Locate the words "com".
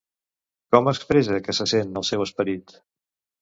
0.75-0.89